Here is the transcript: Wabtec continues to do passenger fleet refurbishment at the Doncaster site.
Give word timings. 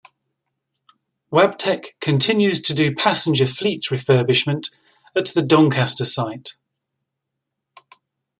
Wabtec 1.31 1.89
continues 1.99 2.59
to 2.61 2.73
do 2.73 2.91
passenger 2.95 3.45
fleet 3.45 3.83
refurbishment 3.91 4.71
at 5.15 5.27
the 5.35 5.43
Doncaster 5.43 6.05
site. 6.05 6.57